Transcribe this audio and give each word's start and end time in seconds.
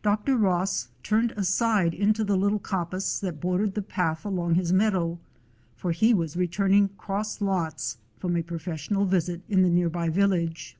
Dr. 0.00 0.36
Ross 0.36 0.90
turned 1.02 1.32
aside 1.32 1.92
into 1.92 2.22
the 2.22 2.36
little 2.36 2.60
coppice 2.60 3.18
that 3.18 3.40
bor 3.40 3.58
dered 3.58 3.74
the 3.74 3.82
path 3.82 4.24
along 4.24 4.54
his 4.54 4.72
meadow; 4.72 5.18
for 5.74 5.90
he 5.90 6.14
was 6.14 6.36
returning 6.36 6.86
cross 6.90 7.40
lots 7.40 7.96
from 8.16 8.36
a 8.36 8.42
professional 8.44 9.06
visit 9.06 9.40
in 9.48 9.62
the 9.62 9.68
near 9.70 9.88
by 9.90 10.08
village. 10.08 10.76